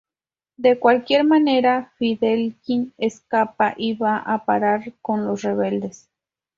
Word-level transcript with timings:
De 0.57 0.79
cualquier 0.79 1.23
manera, 1.25 1.91
Fielding 1.99 2.91
escapa 2.97 3.75
y 3.77 3.93
va 3.93 4.17
a 4.17 4.45
parar 4.45 4.93
con 4.99 5.27
los 5.27 5.43
rebeldes. 5.43 6.09